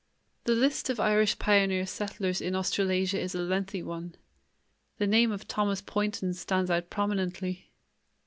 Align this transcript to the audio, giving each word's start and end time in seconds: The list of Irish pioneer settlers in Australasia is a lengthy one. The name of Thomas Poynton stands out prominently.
The 0.45 0.53
list 0.55 0.89
of 0.89 0.99
Irish 0.99 1.37
pioneer 1.37 1.85
settlers 1.85 2.41
in 2.41 2.55
Australasia 2.55 3.21
is 3.21 3.35
a 3.35 3.39
lengthy 3.39 3.83
one. 3.83 4.15
The 4.97 5.05
name 5.05 5.31
of 5.31 5.47
Thomas 5.47 5.79
Poynton 5.83 6.33
stands 6.33 6.71
out 6.71 6.89
prominently. 6.89 7.69